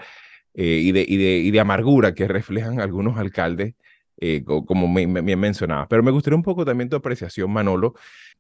[0.56, 3.76] eh, y, de, y, de, y de amargura que reflejan algunos alcaldes
[4.18, 5.88] eh, como me, me, mencionaba.
[5.88, 7.96] Pero me gustaría un poco también tu apreciación, Manolo,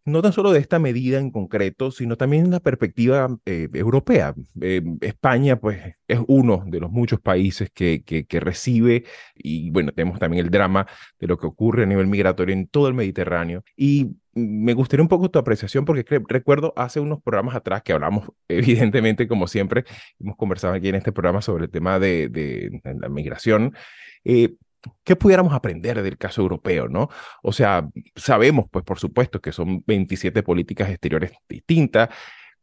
[0.05, 4.35] no tan solo de esta medida en concreto, sino también la perspectiva eh, europea.
[4.61, 10.19] Eh, España, pues, es uno de los muchos países que, que, recibe, y bueno, tenemos
[10.19, 10.85] también el drama
[11.19, 13.63] de lo que ocurre a nivel migratorio en todo el Mediterráneo.
[13.75, 18.29] Y me gustaría un poco tu apreciación, porque recuerdo hace unos programas atrás que hablamos,
[18.47, 19.85] evidentemente, como siempre,
[20.19, 23.73] hemos conversado aquí en este programa sobre el tema de, de, de la migración.
[24.23, 24.55] Eh,
[25.03, 27.09] ¿Qué pudiéramos aprender del caso europeo, no?
[27.41, 32.09] O sea, sabemos, pues, por supuesto, que son 27 políticas exteriores distintas,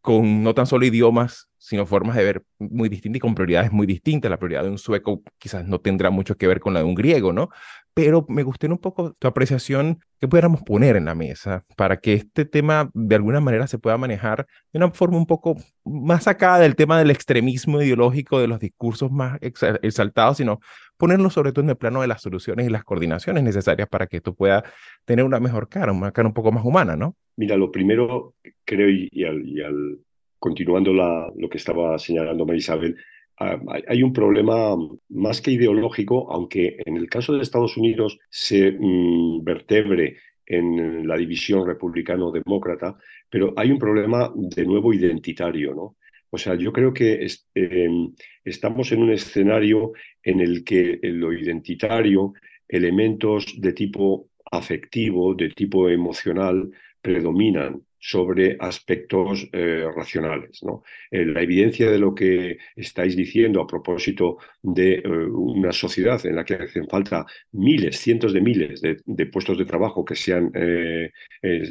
[0.02, 3.86] con no tan solo idiomas, sino formas de ver muy distintas y con prioridades muy
[3.86, 4.30] distintas.
[4.30, 6.96] La prioridad de un sueco quizás no tendrá mucho que ver con la de un
[6.96, 7.50] griego, ¿no?
[7.94, 12.14] Pero me gustaría un poco tu apreciación que pudiéramos poner en la mesa para que
[12.14, 16.58] este tema de alguna manera se pueda manejar de una forma un poco más sacada
[16.58, 20.58] del tema del extremismo ideológico, de los discursos más exaltados, sino
[20.96, 24.16] ponerlo sobre todo en el plano de las soluciones y las coordinaciones necesarias para que
[24.16, 24.64] esto pueda
[25.04, 27.16] tener una mejor cara, una cara un poco más humana, ¿no?
[27.36, 29.98] Mira, lo primero, creo, y al,
[30.38, 32.96] continuando lo que estaba señalando María Isabel,
[33.38, 34.76] ah, hay un problema
[35.08, 41.16] más que ideológico, aunque en el caso de Estados Unidos se mm, vertebre en la
[41.16, 42.96] división republicano-demócrata,
[43.30, 45.96] pero hay un problema de nuevo identitario, ¿no?
[46.30, 52.32] O sea, yo creo que em, estamos en un escenario en el que lo identitario,
[52.66, 56.70] elementos de tipo afectivo, de tipo emocional,
[57.02, 60.60] predominan sobre aspectos eh, racionales.
[60.64, 60.82] ¿no?
[61.08, 66.34] Eh, la evidencia de lo que estáis diciendo a propósito de eh, una sociedad en
[66.34, 70.50] la que hacen falta miles, cientos de miles de, puestos de trabajo que sean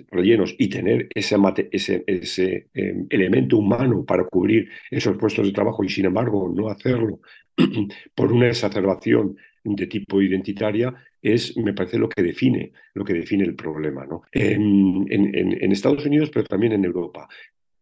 [0.10, 1.36] rellenos y tener ese,
[1.72, 2.68] ese, ese
[3.10, 7.20] elemento humano para cubrir esos puestos de trabajo y sin embargo no hacerlo
[8.16, 13.44] por una exacerbación de tipo identitaria es, me parece, lo que define, lo que define
[13.44, 14.06] el problema.
[14.06, 14.24] ¿no?
[14.32, 17.28] En, en, Estados Unidos, pero también en Europa.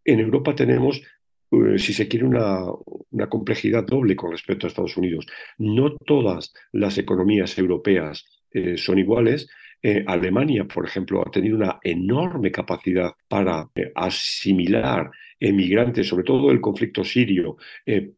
[0.03, 1.01] En Europa tenemos
[1.51, 2.59] eh, si se quiere, una,
[3.11, 5.25] una, complejidad doble con respecto a Estados Unidos.
[5.57, 9.49] No todas las economías europeas eh, son iguales.
[9.81, 16.59] Eh, Alemania, por ejemplo, ha tenido una enorme capacidad para asimilar emigrantes, sobre todo el
[16.59, 17.55] conflicto sirio,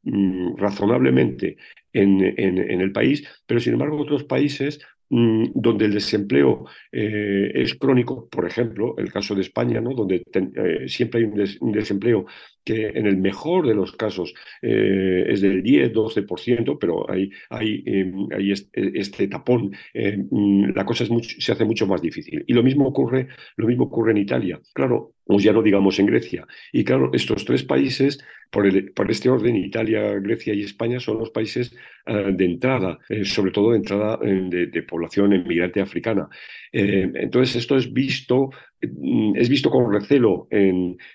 [0.03, 1.57] mm, razonablemente
[1.93, 7.75] en, en, el país, pero sin embargo otros países mm, donde el desempleo eh, es
[7.75, 9.93] crónico, por ejemplo, el caso de España, ¿no?
[9.93, 11.25] donde eh, siempre hay
[11.59, 12.25] un, desempleo
[12.63, 17.83] que en el mejor de los casos eh, es del 10-12%, pero hay, hay,
[18.35, 22.43] hay este, este tapón, mm, la cosa es se hace mucho más difícil.
[22.47, 23.27] Y lo mismo ocurre,
[23.57, 24.61] lo mismo ocurre en Italia.
[24.73, 26.47] Claro, o ya no digamos en Grecia.
[26.71, 28.65] Y claro, estos tres países, por,
[29.09, 31.73] este orden, Italia, Grecia y España, son los países
[32.05, 36.27] eh, de entrada, eh, sobre todo de entrada eh, de, población inmigrante africana.
[36.73, 38.49] entonces, esto es visto
[38.81, 40.47] Mm, es visto con recelo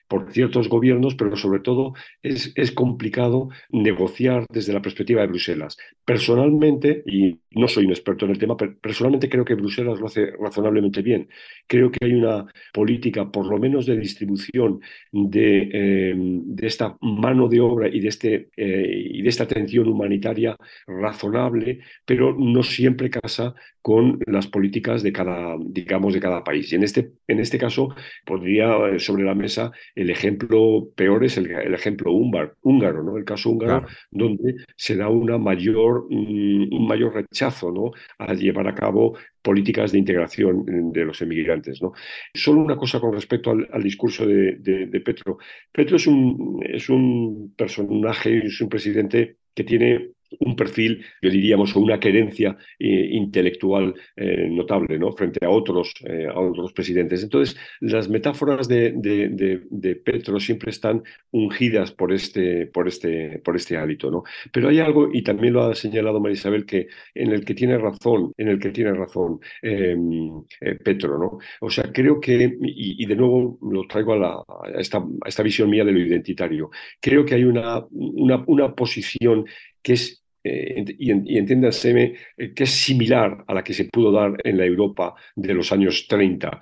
[0.09, 5.77] por ciertos gobiernos, pero sobre todo es, es, complicado negociar desde la perspectiva de Bruselas.
[6.05, 10.07] Personalmente, y no soy un experto en el tema, pero personalmente creo que Bruselas lo
[10.07, 11.29] hace razonablemente bien.
[11.67, 17.61] Creo que hay una política, por lo menos de distribución de, em, esta mano de
[17.61, 23.55] obra este, eh, y de esta atención humanitaria razonable, pero no siempre casa
[23.87, 26.73] con las políticas de cada, digamos, de cada país.
[26.73, 27.95] Y en este, en este caso,
[28.25, 33.17] podría eh, sobre la mesa el ejemplo peor es el, ejemplo húngaro, ¿no?
[33.17, 37.93] El caso húngaro, donde se da una mayor, mm, un mayor rechazo ¿no?
[38.19, 41.81] a llevar a cabo políticas de integración de los emigrantes.
[41.81, 41.93] ¿no?
[42.35, 45.39] Solo una cosa con respecto al, discurso de, de, Petro.
[45.71, 51.75] Petro es un, es un personaje, es un presidente que tiene un perfil, yo diríamos,
[51.77, 55.13] o una querencia eh, intelectual eh, notable ¿no?
[55.13, 57.23] frente a otros, eh, a otros presidentes.
[57.23, 63.77] Entonces, las metáforas de, de, Petro siempre están ungidas por este, por este, por este
[63.77, 64.11] hábito.
[64.11, 64.25] ¿no?
[64.53, 67.79] Pero hay algo, y también lo ha señalado María Isabel, que, en el que tiene
[67.79, 70.45] razón, en el que tiene razón em,
[70.85, 71.19] Petro.
[71.19, 71.39] ¿no?
[71.61, 74.45] O sea, creo que, y, de nuevo lo traigo a, la,
[74.79, 79.47] esta, a esta visión mía de lo identitario, creo que hay una, una, una posición
[79.83, 84.37] que es eh, y, y eh, que es similar a la que se pudo dar
[84.45, 86.61] en la Europa de los años 30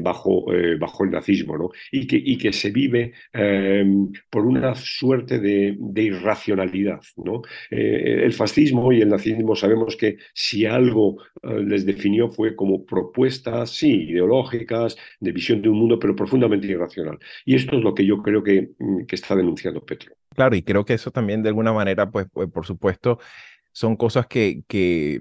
[0.00, 0.46] bajo,
[0.78, 1.70] bajo el nazismo, ¿no?
[1.92, 3.12] y, que, y que se vive
[4.30, 7.00] por una suerte de, de irracionalidad.
[7.16, 7.42] ¿no?
[7.70, 14.08] el fascismo y el nazismo sabemos que si algo les definió fue como propuestas, sí,
[14.10, 17.18] ideológicas, de visión de un mundo, pero profundamente irracional.
[17.44, 20.19] Y esto es lo que yo creo que, mm, que está denunciando Petro.
[20.34, 23.18] Claro, y creo que eso también de alguna manera, pues, pues por supuesto,
[23.72, 25.20] son cosas que, que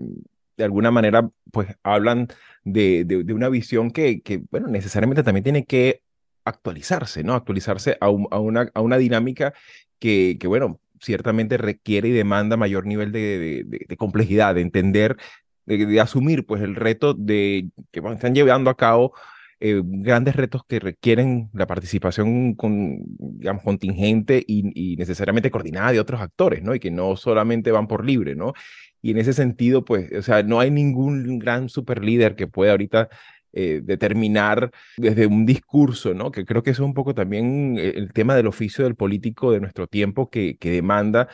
[0.58, 2.28] de alguna manera, pues hablan
[2.64, 6.04] de, de, una visión que, que, bueno, necesariamente también tiene que
[6.46, 7.34] actualizarse, ¿no?
[7.34, 9.54] Actualizarse a, a, una, a una dinámica
[10.00, 15.18] que, que, bueno, ciertamente requiere y demanda mayor nivel de, de complejidad, de entender,
[15.66, 19.14] de, asumir, pues, el reto de que están llevando a cabo
[19.62, 26.22] eh, grandes retos que requieren la participación con, digamos, contingente y, necesariamente coordinada de otros
[26.22, 26.76] actores, ¿no?
[26.76, 28.54] Y que no solamente van por libre, ¿no?
[29.02, 32.72] Y en ese sentido, pues, o sea, no hay ningún gran super líder que pueda
[32.72, 33.10] ahorita
[33.52, 36.32] eh, determinar desde un discurso, ¿no?
[36.32, 39.60] Que creo que es un poco también eh, el tema del oficio del político de
[39.60, 41.28] nuestro tiempo que, que demanda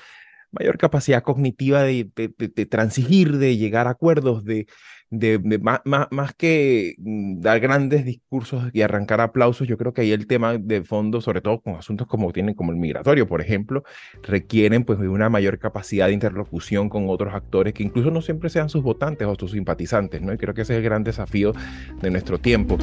[0.58, 4.68] mayor capacidad cognitiva de, de, transigir, de llegar a acuerdos, de,
[5.10, 10.12] de, más, más, que mm, dar grandes discursos y arrancar aplausos, yo creo que ahí
[10.12, 13.84] el tema de fondo, sobre todo con asuntos como tienen como el migratorio, por ejemplo,
[14.24, 18.70] requieren pues una mayor capacidad de interlocución con otros actores que incluso no siempre sean
[18.70, 20.34] sus votantes o sus simpatizantes, ¿no?
[20.34, 21.54] Y creo que ese es el gran desafío
[22.02, 22.78] de nuestro tiempo.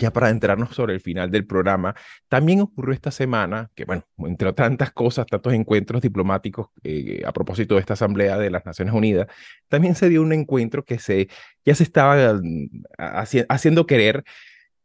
[0.00, 1.94] Ya para entrarnos sobre el final del programa,
[2.28, 7.74] también ocurrió esta semana que, bueno, entre tantas cosas, tantos encuentros diplomáticos eh, a propósito
[7.74, 9.28] de esta Asamblea de las Naciones Unidas,
[9.68, 11.28] también se dio un encuentro que se,
[11.64, 12.82] ya se estaba mm,
[13.48, 14.24] haciendo querer,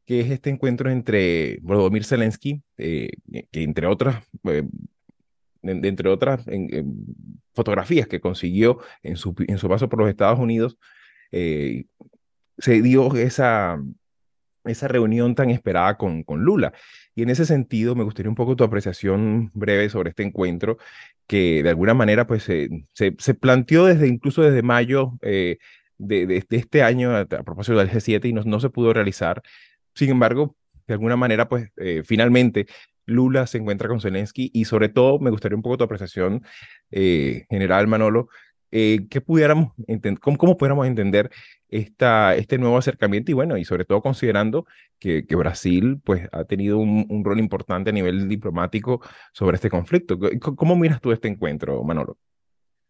[0.06, 3.10] que es este encuentro entre Volodymyr Zelensky, eh,
[3.52, 4.24] que entre otras...
[4.44, 4.64] Eh,
[5.68, 6.46] entre otras
[7.54, 10.78] fotografías que consiguió en su, en su paso por los Estados Unidos,
[11.32, 13.80] se dio esa,
[14.66, 16.74] esa reunión tan esperada con, con Lula.
[17.16, 20.78] Y en ese sentido, me gustaría un poco tu apreciación breve sobre este encuentro,
[21.28, 25.58] que de alguna manera pues, se, se, planteó desde incluso desde mayo eh,
[25.98, 29.42] de, este año a, propósito del G7 y no, no, se pudo realizar.
[29.94, 30.56] Sin embargo,
[30.88, 32.68] de alguna manera, pues eh, finalmente
[33.06, 36.44] Lula se encuentra con Zelensky y sobre todo me gustaría un poco tu apreciación
[36.92, 38.30] eh, general, Manolo,
[38.78, 39.72] eh, ¿qué pudiéramos
[40.20, 41.30] cómo, cómo, pudiéramos entender
[41.70, 44.66] esta, este nuevo acercamiento y bueno, y sobre todo considerando
[45.00, 49.70] que, que Brasil pues ha tenido un, un, rol importante a nivel diplomático sobre este
[49.70, 50.20] conflicto.
[50.42, 52.18] ¿Cómo miras tú este encuentro, Manolo?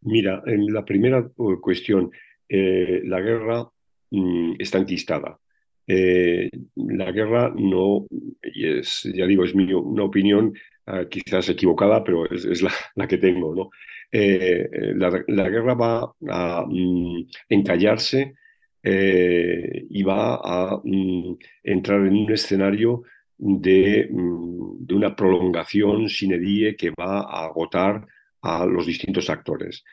[0.02, 2.10] Mira, en la primera uh, cuestión,
[2.50, 3.69] eh, la guerra
[4.10, 5.38] mm, está enquistada.
[5.86, 8.08] Eh, la guerra no,
[8.41, 10.52] y es, ya digo, es mi, una opinión
[10.88, 13.69] uh, quizás equivocada, pero es, es la, la, que tengo, ¿no?
[14.17, 18.36] Eh, la, guerra va a mm, encallarse
[18.82, 23.04] eh, y va a mm, entrar en un escenario
[23.38, 28.08] de, mm, de, una prolongación sine die que va a agotar
[28.41, 29.84] a los distintos actores.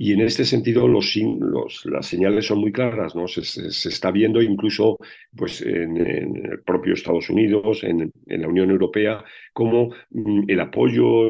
[0.00, 3.26] Y en este sentido los, los, las señales son muy claras, ¿no?
[3.26, 4.96] Se, está viendo incluso
[5.36, 11.28] pues, en, el propio Estados Unidos, en, en la Unión Europea, como mm, el apoyo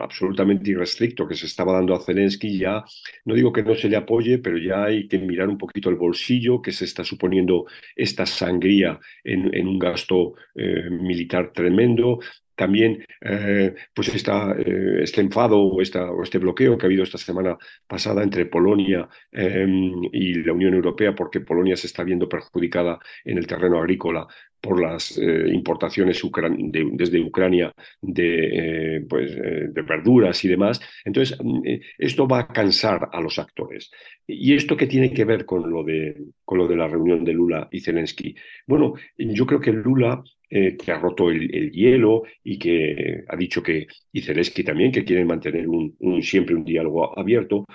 [0.00, 2.84] absolutamente irrestricto que se estaba dando a Zelensky ya,
[3.24, 5.96] no digo que no se le apoye, pero ya hay que mirar un poquito el
[5.96, 12.20] bolsillo que se está suponiendo esta sangría en, en un gasto eh, militar tremendo,
[12.54, 17.02] también eh, pues esta, eh, este enfado o, esta, o, este bloqueo que ha habido
[17.02, 19.66] esta semana pasada entre Polonia eh,
[20.12, 24.26] y la Unión Europea, porque Polonia se está viendo perjudicada en el terreno agrícola
[24.60, 30.80] por las eh, importaciones de, desde Ucrania de, pues, de verduras y demás.
[31.04, 31.60] Entonces, mm,
[31.98, 33.90] esto va a cansar a los actores.
[34.26, 37.34] ¿Y esto qué tiene que ver con lo de, con lo de la reunión de
[37.34, 38.34] Lula y Zelensky?
[38.66, 43.88] Bueno, yo creo que Lula que ha roto el, hielo y que ha dicho que,
[44.12, 47.66] y Zelensky también, que quieren mantener un, siempre un diálogo abierto,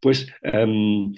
[0.00, 1.12] pues em,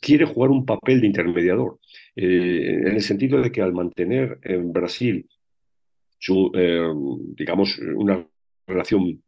[0.00, 1.78] quiere jugar un papel de intermediador.
[2.16, 5.26] Eh, en el sentido de que al mantener en Brasil
[6.18, 6.92] su, eh,
[7.34, 8.26] digamos, una
[8.66, 9.22] relación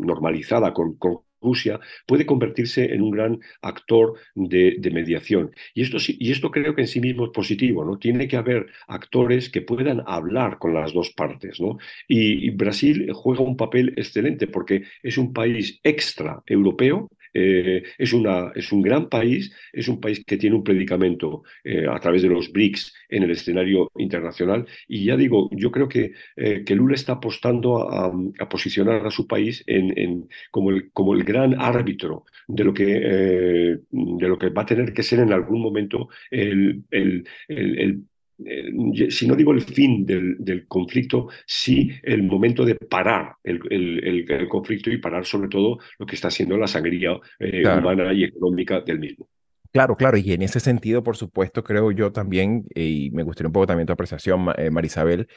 [0.00, 5.50] normalizada con, con, Rusia, puede convertirse en un gran actor de, mediación.
[5.74, 7.98] Y esto, y esto creo que en sí mismo es positivo, ¿no?
[7.98, 11.78] Tiene que haber actores que puedan hablar con las dos partes, ¿no?
[12.08, 18.12] Y, y Brasil juega un papel excelente porque es un país extra europeo Eh, es,
[18.12, 22.22] una, es un gran país, es un país que tiene un predicamento eh, a través
[22.22, 24.66] de los BRICS en el escenario internacional.
[24.86, 28.12] Y ya digo, yo creo que, que Lula está apostando a,
[28.48, 34.28] posicionar a su país en, como, el, como el gran árbitro de lo, que, de
[34.28, 38.02] lo que va a tener que ser en algún momento el, el, el
[38.44, 44.90] eh, si no digo el fin del, conflicto, sí el momento de parar el, conflicto
[44.90, 49.00] y parar sobre todo lo que está siendo la sangría eh, humana y económica del
[49.00, 49.28] mismo.
[49.72, 53.48] Claro, claro, y en ese sentido, por supuesto, creo yo también, eh, y me gustaría
[53.48, 55.28] un poco también tu apreciación, Marisabel,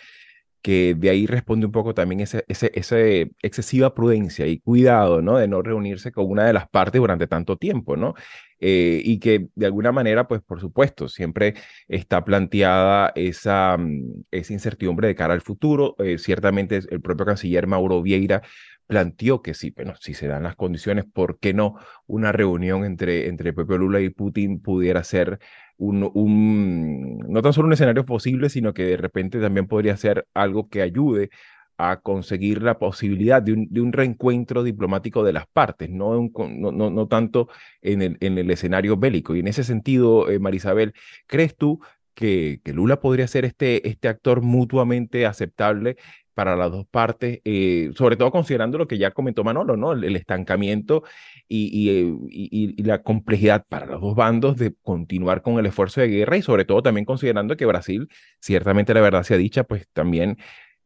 [0.61, 5.37] que de ahí responde un poco también esa ese, excesiva prudencia y cuidado, ¿no?
[5.37, 8.13] De no reunirse con una de las partes durante tanto tiempo, ¿no?
[8.59, 11.55] Eh, y que de alguna manera, pues por supuesto, siempre
[11.87, 15.95] está planteada esa, mm, esa incertidumbre de cara al futuro.
[15.99, 18.43] Eh, ciertamente el propio canciller Mauro Vieira
[18.91, 21.77] planteó que sí, bueno, si se dan las condiciones, ¿por qué no
[22.07, 25.39] una reunión entre, entre Pepe Lula y Putin pudiera ser
[25.77, 30.27] un, un, no tan solo un escenario posible, sino que de repente también podría ser
[30.33, 31.29] algo que ayude
[31.77, 36.71] a conseguir la posibilidad de un, de un reencuentro diplomático de las partes, no, no,
[36.73, 37.47] no, no, tanto
[37.81, 39.37] en el, en el escenario bélico.
[39.37, 40.93] Y en ese sentido, eh, Marisabel,
[41.27, 41.79] ¿crees tú
[42.13, 45.95] que, que, Lula podría ser este, este actor mutuamente aceptable
[46.41, 49.91] para las dos partes, eh, sobre todo considerando lo que ya comentó Manolo, ¿no?
[49.91, 51.03] El, estancamiento
[51.49, 56.37] eh, y, la complejidad para los dos bandos de continuar con el esfuerzo de guerra
[56.37, 60.39] y sobre todo también considerando que Brasil, ciertamente la verdad sea dicha, pues también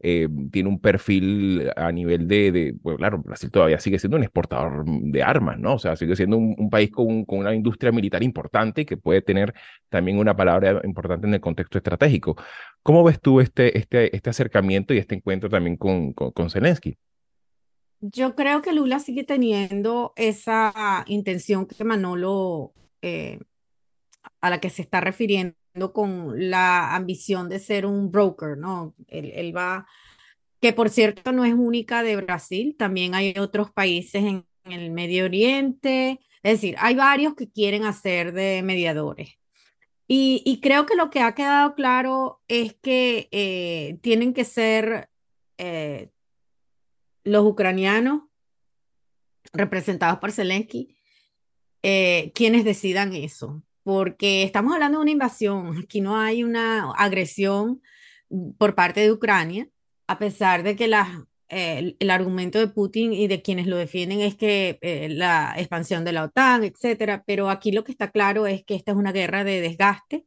[0.07, 4.23] eh, tiene un perfil a nivel de, de, pues claro, Brasil todavía sigue siendo un
[4.23, 5.73] exportador de armas, ¿no?
[5.73, 9.55] O sea, sigue siendo un, país con, con, una industria militar importante que puede tener
[9.89, 12.37] también una palabra importante en el contexto estratégico.
[12.83, 16.95] ¿Cómo ves tú este, este, este acercamiento y este encuentro también con, con, Zelensky?
[17.99, 23.39] Yo creo que Lula sigue teniendo esa intención que Manolo, eh,
[24.39, 25.55] a la que se está refiriendo
[25.93, 28.95] con la ambición de ser un broker, ¿no?
[29.07, 29.85] Él, va,
[30.61, 35.25] que por cierto no es única de Brasil, también hay otros países en, el Medio
[35.25, 39.37] Oriente, es decir, hay varios que quieren hacer de mediadores.
[40.07, 45.09] Y, creo que lo que ha quedado claro es que eh, tienen que ser
[45.57, 46.09] eh,
[47.23, 48.23] los ucranianos
[49.53, 50.95] representados por Zelensky
[51.87, 57.83] eh, quienes decidan eso porque estamos hablando de una invasión, aquí no hay una agresión
[58.57, 59.69] por parte de Ucrania,
[60.07, 64.21] a pesar de que la, eh, el, argumento de Putin y de quienes lo defienden
[64.21, 68.47] es que eh, la expansión de la OTAN, etcétera, pero aquí lo que está claro
[68.47, 70.25] es que esta es una guerra de desgaste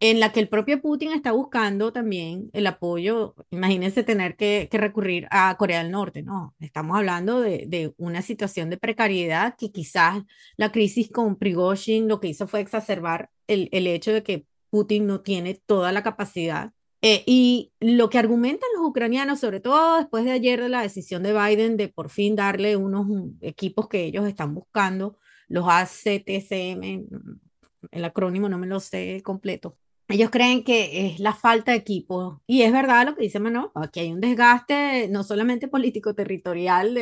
[0.00, 5.26] en la que el propio Putin está buscando también el apoyo, imagínense tener que, recurrir
[5.30, 6.54] a Corea del Norte, ¿no?
[6.60, 10.22] Estamos hablando de, una situación de precariedad que quizás
[10.56, 15.20] la crisis con Prigozhin lo que hizo fue exacerbar el, hecho de que Putin no
[15.20, 16.72] tiene toda la capacidad.
[17.00, 21.22] Eh, y lo que argumentan los ucranianos, sobre todo después de ayer de la decisión
[21.22, 23.06] de Biden de por fin darle unos
[23.40, 25.16] equipos que ellos están buscando,
[25.48, 27.06] los ACTCM,
[27.92, 29.76] el acrónimo no me lo sé completo,
[30.08, 32.42] ellos creen que es la falta de equipo.
[32.46, 36.98] Y es verdad lo que dice Manuel, aquí hay un desgaste no solamente político-territorial,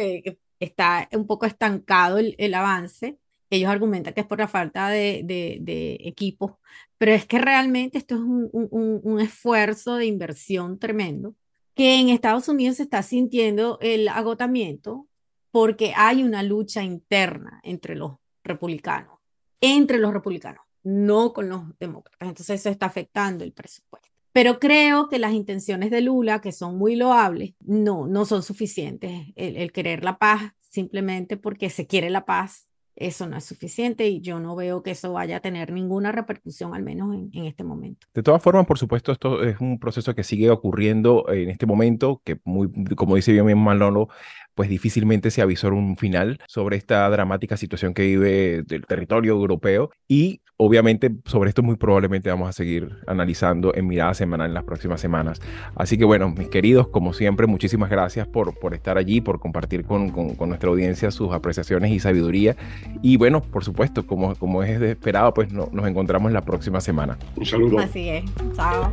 [0.61, 3.19] está un poco estancado el, avance.
[3.49, 6.53] Ellos argumentan que es por la falta de, equipos,
[6.99, 11.35] pero es que realmente esto es un, un, esfuerzo de inversión tremendo
[11.75, 15.07] que en Estados Unidos se está sintiendo el agotamiento
[15.51, 19.19] porque hay una lucha interna entre los republicanos,
[19.61, 22.29] entre los republicanos no con los demócratas.
[22.29, 24.09] Entonces eso está afectando el presupuesto.
[24.33, 29.33] Pero creo que las intenciones de Lula, que son muy loables, no, no son suficientes.
[29.35, 34.21] El, querer la paz simplemente porque se quiere la paz, eso no es suficiente y
[34.21, 37.65] yo no veo que eso vaya a tener ninguna repercusión, al menos en, en, este
[37.65, 38.07] momento.
[38.15, 42.23] De todas formas, por supuesto, esto es un proceso que sigue ocurriendo en este momento,
[42.25, 44.09] que muy, como dice bien Manolo,
[44.57, 49.91] pues difícilmente se avisó un final sobre esta dramática situación que vive el territorio europeo
[50.09, 54.65] y obviamente sobre esto muy probablemente vamos a seguir analizando en mirada semanal en las
[54.65, 55.41] próximas semanas.
[55.75, 59.85] Así que bueno, mis queridos, como siempre, muchísimas gracias por, por estar allí, por compartir
[59.85, 62.57] con, con, nuestra audiencia sus apreciaciones y sabiduría.
[63.03, 67.19] Y bueno, por supuesto, como, como es de esperado, pues nos encontramos la próxima semana.
[67.37, 67.79] Un saludo.
[67.79, 68.25] Así es.
[68.55, 68.93] Chao.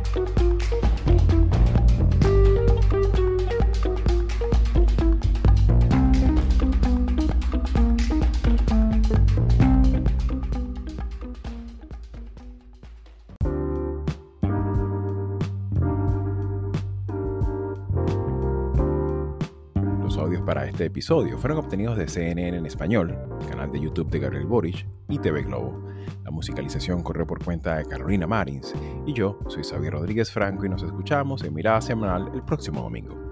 [20.54, 24.46] Para este episodio fueron obtenidos de CNN en español, el canal de YouTube de Gabriel
[24.46, 25.84] Boric y TV Globo.
[26.22, 28.72] La musicalización corre por cuenta de Carolina Marins
[29.04, 33.23] y yo soy Xavier Rodríguez Franco y nos escuchamos en Mirada Semanal el próximo domingo.